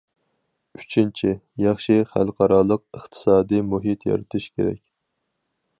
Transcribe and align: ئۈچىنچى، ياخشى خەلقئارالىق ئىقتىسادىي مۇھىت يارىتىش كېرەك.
ئۈچىنچى، 0.79 1.33
ياخشى 1.65 1.97
خەلقئارالىق 2.13 2.83
ئىقتىسادىي 2.99 3.65
مۇھىت 3.75 4.09
يارىتىش 4.13 4.53
كېرەك. 4.57 4.83